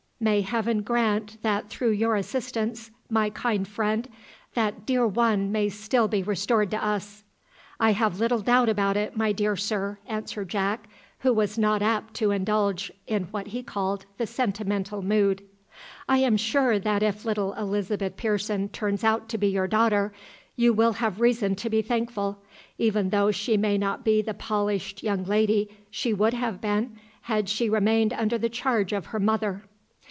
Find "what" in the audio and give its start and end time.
13.31-13.47